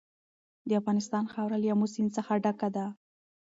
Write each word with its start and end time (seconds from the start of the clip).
د 0.67 0.69
افغانستان 0.81 1.23
خاوره 1.33 1.57
له 1.61 1.67
آمو 1.73 1.87
سیند 1.93 2.11
څخه 2.17 2.33
ډکه 2.43 2.69
ده. 2.75 2.85